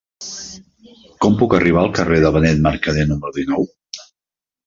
Com 1.25 1.35
puc 1.41 1.53
arribar 1.57 1.83
al 1.83 1.91
carrer 1.99 2.17
de 2.23 2.33
Benet 2.37 2.63
Mercadé 2.69 3.03
número 3.13 3.35
dinou? 3.37 3.67